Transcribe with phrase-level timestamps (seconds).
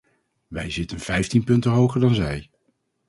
[0.47, 2.49] Wij zitten vijftien punten hoger dan zij.